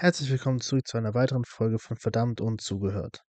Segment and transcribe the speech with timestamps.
[0.00, 3.24] Herzlich willkommen zurück zu einer weiteren Folge von Verdammt und Zugehört,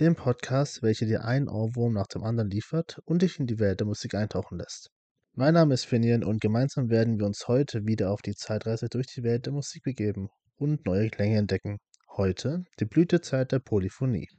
[0.00, 3.80] dem Podcast, welcher dir einen Ohrwurm nach dem anderen liefert und dich in die Welt
[3.80, 4.88] der Musik eintauchen lässt.
[5.34, 9.08] Mein Name ist Finian und gemeinsam werden wir uns heute wieder auf die Zeitreise durch
[9.08, 11.76] die Welt der Musik begeben und neue Klänge entdecken.
[12.16, 14.30] Heute die Blütezeit der Polyphonie.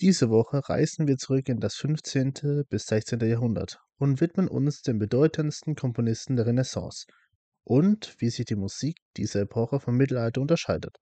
[0.00, 2.64] Diese Woche reisen wir zurück in das 15.
[2.70, 3.20] bis 16.
[3.20, 7.04] Jahrhundert und widmen uns den bedeutendsten Komponisten der Renaissance
[7.64, 10.96] und wie sich die Musik dieser Epoche vom Mittelalter unterscheidet.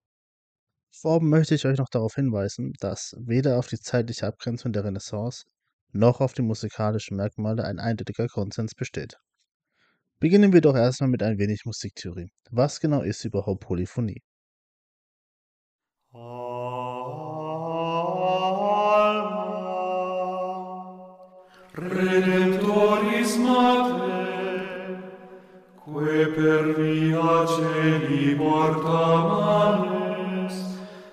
[0.92, 5.45] Vorab möchte ich euch noch darauf hinweisen, dass weder auf die zeitliche Abgrenzung der Renaissance
[5.92, 9.14] noch auf die musikalischen Merkmale ein eindeutiger Konsens besteht.
[10.19, 12.30] Beginnen wir doch erstmal mit ein wenig Musiktheorie.
[12.50, 14.20] Was genau ist überhaupt Polyphonie?
[21.72, 21.80] Que
[26.34, 30.56] per via celi porta manes,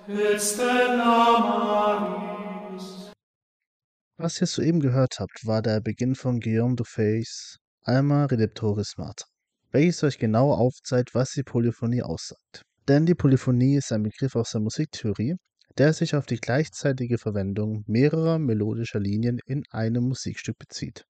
[0.08, 3.12] et stella maris.
[4.16, 9.26] Was ihr soeben gehört habt, war der Beginn von Guillaume Dufay's Alma Redemptoris Mater,
[9.70, 12.62] welches euch genau aufzeigt, was die Polyphonie aussagt.
[12.88, 15.36] Denn die Polyphonie ist ein Begriff aus der Musiktheorie,
[15.78, 21.04] der sich auf die gleichzeitige Verwendung mehrerer melodischer Linien in einem Musikstück bezieht.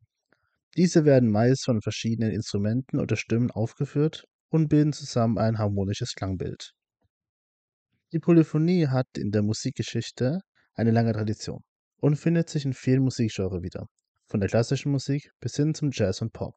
[0.76, 6.72] Diese werden meist von verschiedenen Instrumenten oder Stimmen aufgeführt und bilden zusammen ein harmonisches Klangbild.
[8.12, 10.40] Die Polyphonie hat in der Musikgeschichte
[10.74, 11.62] eine lange Tradition
[12.00, 13.86] und findet sich in vielen Musikgenres wieder,
[14.28, 16.54] von der klassischen Musik bis hin zum Jazz und Pop.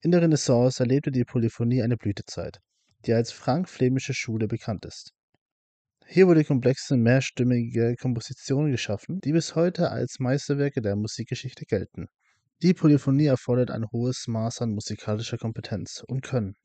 [0.00, 2.58] In der Renaissance erlebte die Polyphonie eine Blütezeit,
[3.04, 5.12] die als frank-flämische Schule bekannt ist.
[6.06, 12.06] Hier wurde komplexe, mehrstimmige Kompositionen geschaffen, die bis heute als Meisterwerke der Musikgeschichte gelten.
[12.60, 16.56] Die Polyphonie erfordert ein hohes Maß an musikalischer Kompetenz und Können,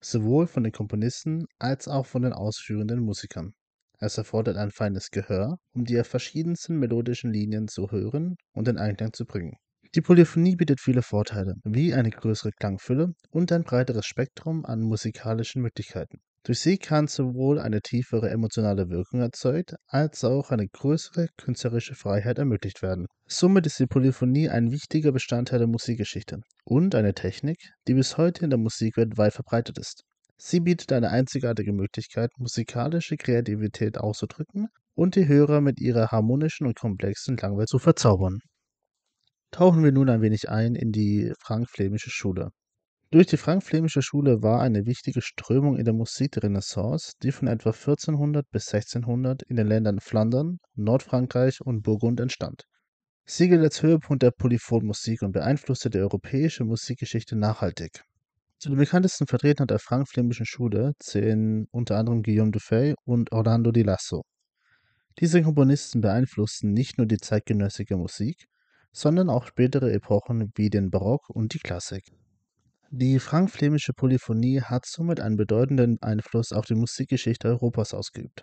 [0.00, 3.52] sowohl von den Komponisten als auch von den ausführenden Musikern.
[3.98, 9.12] Es erfordert ein feines Gehör, um die verschiedensten melodischen Linien zu hören und in Einklang
[9.12, 9.58] zu bringen.
[9.94, 15.60] Die Polyphonie bietet viele Vorteile, wie eine größere Klangfülle und ein breiteres Spektrum an musikalischen
[15.60, 16.22] Möglichkeiten.
[16.44, 22.38] Durch sie kann sowohl eine tiefere emotionale Wirkung erzeugt, als auch eine größere künstlerische Freiheit
[22.38, 23.06] ermöglicht werden.
[23.28, 28.42] Somit ist die Polyphonie ein wichtiger Bestandteil der Musikgeschichte und eine Technik, die bis heute
[28.42, 30.02] in der Musikwelt weit verbreitet ist.
[30.36, 36.76] Sie bietet eine einzigartige Möglichkeit, musikalische Kreativität auszudrücken und die Hörer mit ihrer harmonischen und
[36.76, 38.40] komplexen Klangwelt zu verzaubern.
[39.52, 42.50] Tauchen wir nun ein wenig ein in die frank-flämische Schule.
[43.12, 47.46] Durch die frank-flämische Schule war eine wichtige Strömung in der Musik der Renaissance, die von
[47.46, 52.62] etwa 1400 bis 1600 in den Ländern Flandern, Nordfrankreich und Burgund entstand.
[53.26, 58.02] Sie gilt als Höhepunkt der Polyphonmusik und beeinflusste die europäische Musikgeschichte nachhaltig.
[58.58, 63.82] Zu den bekanntesten Vertretern der frank-flämischen Schule zählen unter anderem Guillaume Dufay und Orlando di
[63.82, 64.22] Lasso.
[65.18, 68.46] Diese Komponisten beeinflussten nicht nur die zeitgenössische Musik,
[68.90, 72.04] sondern auch spätere Epochen wie den Barock und die Klassik.
[72.94, 78.42] Die frank-flämische Polyphonie hat somit einen bedeutenden Einfluss auf die Musikgeschichte Europas ausgeübt.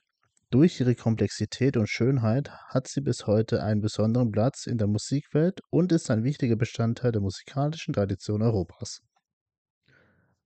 [0.49, 5.61] Durch ihre Komplexität und Schönheit hat sie bis heute einen besonderen Platz in der Musikwelt
[5.69, 9.01] und ist ein wichtiger Bestandteil der musikalischen Tradition Europas.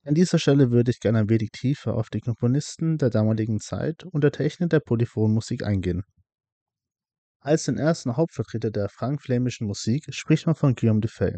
[0.03, 4.03] An dieser Stelle würde ich gerne ein wenig tiefer auf die Komponisten der damaligen Zeit
[4.03, 6.03] und der Technik der Polyphonmusik eingehen.
[7.39, 11.37] Als den ersten Hauptvertreter der frank-flämischen Musik spricht man von Guillaume Dufay,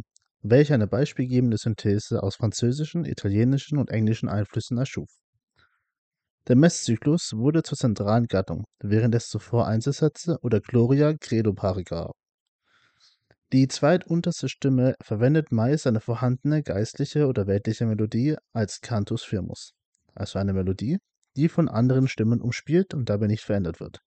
[0.50, 5.10] welcher eine beispielgebende Synthese aus französischen, italienischen und englischen Einflüssen erschuf.
[6.48, 12.12] Der Messzyklus wurde zur zentralen Gattung, während es zuvor Einzelsätze oder Gloria Credo Pare gab.
[13.54, 19.74] Die zweitunterste Stimme verwendet meist eine vorhandene geistliche oder weltliche Melodie als Cantus firmus,
[20.14, 21.00] also eine Melodie,
[21.36, 24.00] die von anderen Stimmen umspielt und dabei nicht verändert wird.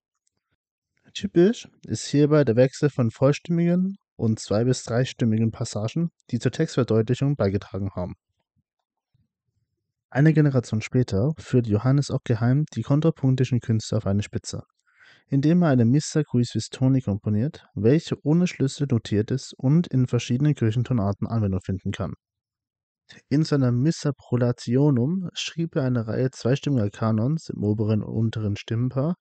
[1.15, 7.37] Typisch ist hierbei der Wechsel von vollstimmigen und zwei- bis dreistimmigen Passagen, die zur Textverdeutlichung
[7.37, 8.15] beigetragen haben.
[10.11, 14.63] Eine Generation später führt Johannes Ockegheim die kontrapunktischen Künste auf eine Spitze,
[15.29, 20.55] indem er eine Missa Quis Vistoni komponiert, welche ohne Schlüssel notiert ist und in verschiedenen
[20.55, 22.15] Kirchentonarten Anwendung finden kann.
[23.29, 29.15] In seiner Missa Prolationum schrieb er eine Reihe zweistimmiger Kanons im oberen und unteren Stimmenpaar,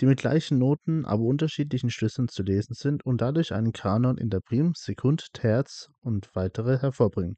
[0.00, 4.30] die mit gleichen Noten, aber unterschiedlichen Schlüsseln zu lesen sind und dadurch einen Kanon in
[4.30, 7.36] der Prim, Sekund, Terz und weitere hervorbringen.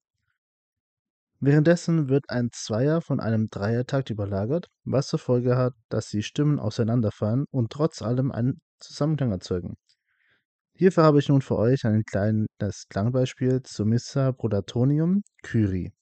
[1.41, 6.59] Währenddessen wird ein Zweier von einem Dreiertakt überlagert, was zur Folge hat, dass die Stimmen
[6.59, 9.77] auseinanderfallen und trotz allem einen Zusammenklang erzeugen.
[10.73, 15.93] Hierfür habe ich nun für euch ein kleines Klangbeispiel zur Missa Prodatonium Kyrie.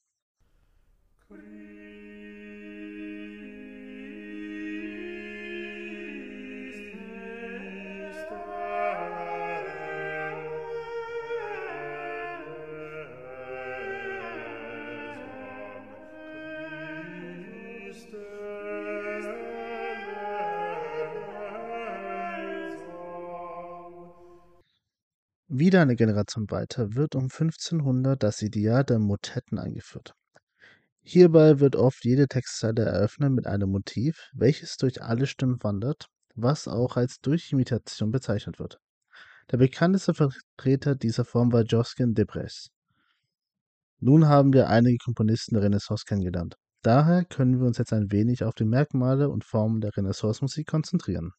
[25.48, 30.12] Wieder eine Generation weiter wird um 1500 das Ideal der Motetten eingeführt.
[31.02, 36.66] Hierbei wird oft jede Textzeile eröffnet mit einem Motiv, welches durch alle Stimmen wandert, was
[36.66, 38.81] auch als Durchimitation bezeichnet wird.
[39.52, 42.70] Der bekannteste Vertreter dieser Form war Josquin de Bresse.
[44.00, 46.56] Nun haben wir einige Komponisten der Renaissance kennengelernt.
[46.82, 51.31] Daher können wir uns jetzt ein wenig auf die Merkmale und Formen der Renaissance-Musik konzentrieren.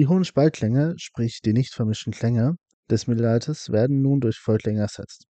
[0.00, 2.56] Die hohen Spaltklänge, sprich die nicht vermischten Klänge
[2.90, 5.26] des Mittelalters, werden nun durch Vollklänge ersetzt.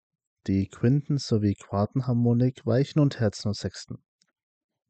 [0.45, 3.95] Die Quinten sowie Quartenharmonik weichen und Herzen und Sexten.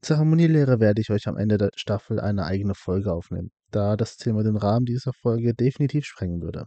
[0.01, 4.17] Zur Harmonielehre werde ich euch am Ende der Staffel eine eigene Folge aufnehmen, da das
[4.17, 6.65] Thema den Rahmen dieser Folge definitiv sprengen würde.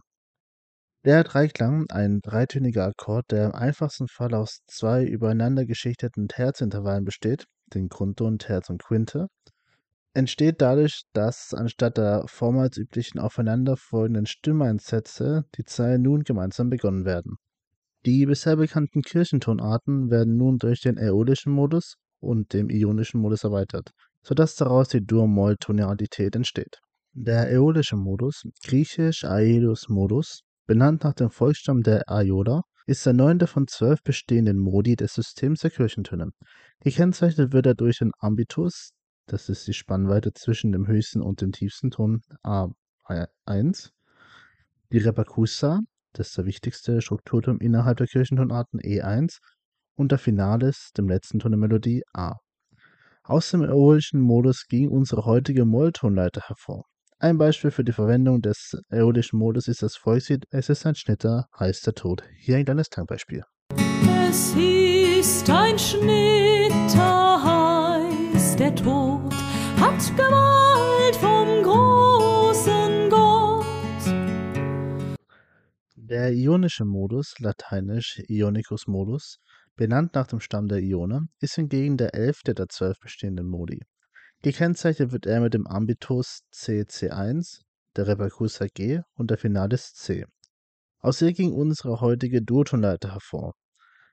[1.05, 7.45] Der Dreiklang, ein dreitöniger Akkord, der im einfachsten Fall aus zwei übereinander geschichteten Terzintervallen besteht,
[7.75, 9.27] den Grundton, Terz und Quinte,
[10.13, 17.37] entsteht dadurch, dass anstatt der vormals üblichen aufeinanderfolgenden Stimmeinsätze die Zeilen nun gemeinsam begonnen werden.
[18.05, 23.91] Die bisher bekannten Kirchentonarten werden nun durch den äolischen Modus und dem ionischen Modus erweitert,
[24.21, 26.79] sodass daraus die Dur-Moll-Tonalität entsteht.
[27.13, 33.47] Der äolische Modus, griechisch Aeolus Modus, benannt nach dem Volksstamm der Aioler, ist der neunte
[33.47, 36.31] von zwölf bestehenden Modi des Systems der Kirchentöne.
[36.81, 38.91] Gekennzeichnet wird er durch den Ambitus,
[39.25, 43.91] das ist die Spannweite zwischen dem höchsten und dem tiefsten Ton A1,
[44.91, 45.81] die Repercussa,
[46.13, 49.39] das ist der wichtigste Strukturton innerhalb der Kirchentonarten E1
[49.95, 52.37] und der Finalis, dem letzten Ton der Melodie A.
[53.23, 56.85] Aus dem äolischen Modus ging unsere heutige Molltonleiter hervor.
[57.19, 61.47] Ein Beispiel für die Verwendung des äolischen Modus ist das Volkslied Es ist ein Schnitter,
[61.57, 62.23] heißt der Tod.
[62.37, 63.45] Hier ein kleines Klangbeispiel.
[64.29, 66.32] Es ist ein Schnitter,
[68.63, 69.33] der Tod,
[69.75, 73.65] hat Gewalt vom großen Gott.
[75.97, 79.39] Der ionische Modus, lateinisch Ionicus Modus,
[79.75, 83.81] benannt nach dem Stamm der Ione, ist hingegen der elfte der zwölf bestehenden Modi.
[84.43, 87.63] Gekennzeichnet wird er mit dem Ambitus CC1,
[87.97, 90.25] der Repercussa G und der Finalis C.
[90.99, 93.55] Aus ihr ging unsere heutige Durtonleiter hervor.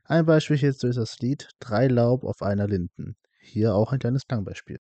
[0.03, 3.15] Ein Beispiel hierzu ist das Lied Drei Laub auf einer Linden.
[3.41, 4.79] Hier auch ein kleines Klangbeispiel.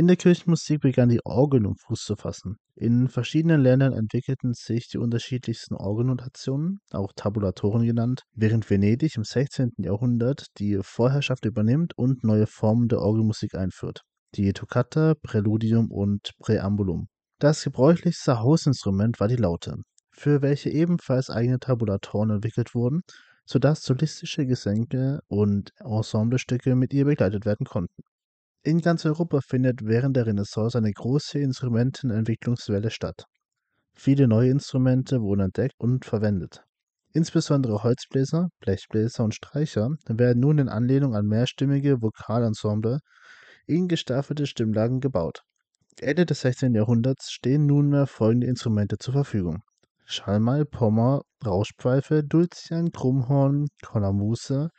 [0.00, 2.56] In der Kirchenmusik begann die Orgel nun Fuß zu fassen.
[2.74, 9.72] In verschiedenen Ländern entwickelten sich die unterschiedlichsten Orgelnotationen, auch Tabulatoren genannt, während Venedig im 16.
[9.78, 14.00] Jahrhundert die Vorherrschaft übernimmt und neue Formen der Orgelmusik einführt,
[14.34, 17.08] die Toccata, Präludium und Präambulum.
[17.38, 19.76] Das gebräuchlichste Hausinstrument war die Laute,
[20.12, 23.02] für welche ebenfalls eigene Tabulatoren entwickelt wurden,
[23.44, 28.02] sodass solistische Gesänge und Ensemblestücke mit ihr begleitet werden konnten.
[28.62, 33.24] In ganz Europa findet während der Renaissance eine große Instrumentenentwicklungswelle statt.
[33.94, 36.62] Viele neue Instrumente wurden entdeckt und verwendet.
[37.12, 43.00] Insbesondere Holzbläser, Blechbläser und Streicher werden nun in Anlehnung an mehrstimmige Vokalensemble
[43.70, 45.44] in gestaffelte Stimmlagen gebaut.
[46.00, 46.74] Ende des 16.
[46.74, 49.62] Jahrhunderts stehen nunmehr folgende Instrumente zur Verfügung.
[50.06, 54.70] Schalmei, Pommer, Rauschpfeife, Dulcian, Krummhorn, Kornamuse,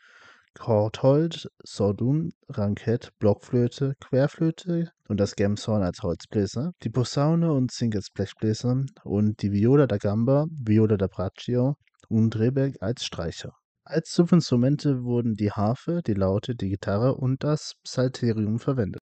[0.59, 8.83] Korthold, Sordun, Rankett, Blockflöte, Querflöte und das Gemshorn als Holzbläser, die Posaune und als Blechbläser
[9.05, 11.77] und die Viola da Gamba, Viola da Braccio
[12.09, 13.53] und Rebeck als Streicher.
[13.83, 19.01] Als Subinstrumente wurden die Harfe, die Laute, die Gitarre und das Psalterium verwendet.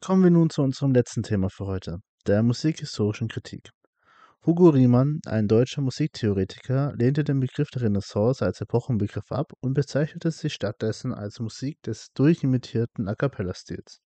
[0.00, 3.70] Kommen wir nun zu unserem letzten Thema für heute, der musikhistorischen Kritik.
[4.44, 10.30] Hugo Riemann, ein deutscher Musiktheoretiker, lehnte den Begriff der Renaissance als Epochenbegriff ab und bezeichnete
[10.32, 14.00] sie stattdessen als Musik des durchimitierten A cappella-Stils.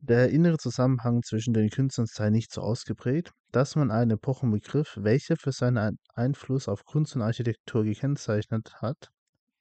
[0.00, 5.36] Der innere Zusammenhang zwischen den Künstlern sei nicht so ausgeprägt, dass man einen Epochenbegriff, welcher
[5.36, 9.10] für seinen Einfluss auf Kunst und Architektur gekennzeichnet hat,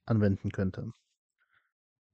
[0.06, 0.91] anwenden könnte.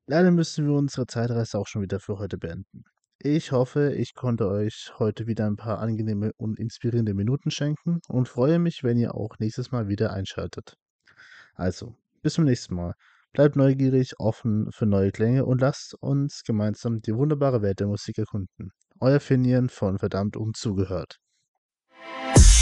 [0.07, 2.83] Leider müssen wir unsere Zeitreise auch schon wieder für heute beenden.
[3.19, 8.27] Ich hoffe, ich konnte euch heute wieder ein paar angenehme und inspirierende Minuten schenken und
[8.27, 10.75] freue mich, wenn ihr auch nächstes Mal wieder einschaltet.
[11.55, 12.95] Also, bis zum nächsten Mal.
[13.33, 18.19] Bleibt neugierig, offen für neue Klänge und lasst uns gemeinsam die wunderbare Welt der Musik
[18.19, 18.71] erkunden.
[18.99, 21.17] Euer Finian von Verdammt Umzugehört.
[22.03, 22.52] zugehört.